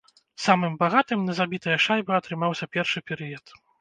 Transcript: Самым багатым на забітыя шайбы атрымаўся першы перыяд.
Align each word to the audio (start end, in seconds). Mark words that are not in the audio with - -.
Самым 0.43 0.77
багатым 0.81 1.19
на 1.27 1.35
забітыя 1.39 1.77
шайбы 1.85 2.11
атрымаўся 2.21 2.65
першы 2.77 2.99
перыяд. 3.11 3.45